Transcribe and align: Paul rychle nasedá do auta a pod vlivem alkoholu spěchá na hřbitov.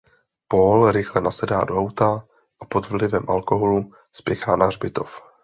Paul 0.49 0.91
rychle 0.91 1.21
nasedá 1.21 1.59
do 1.63 1.73
auta 1.81 2.09
a 2.61 2.65
pod 2.65 2.89
vlivem 2.89 3.25
alkoholu 3.27 3.91
spěchá 4.13 4.55
na 4.55 4.65
hřbitov. 4.65 5.21